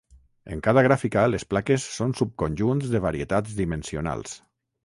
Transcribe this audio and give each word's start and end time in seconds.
En 0.53 0.63
cada 0.67 0.83
gràfica, 0.87 1.25
les 1.33 1.45
plaques 1.51 1.85
són 1.99 2.17
subconjunts 2.21 2.91
de 2.95 3.03
varietats 3.07 3.57
dimensionals. 3.63 4.35